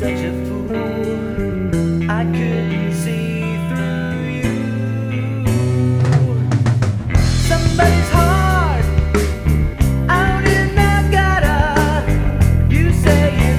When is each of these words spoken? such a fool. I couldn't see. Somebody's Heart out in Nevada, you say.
such 0.00 0.12
a 0.12 0.32
fool. 0.46 0.72
I 2.10 2.24
couldn't 2.24 2.94
see. 2.94 3.42
Somebody's 7.48 8.08
Heart 8.08 8.86
out 10.08 10.44
in 10.46 10.74
Nevada, 10.74 12.06
you 12.70 12.90
say. 12.94 13.49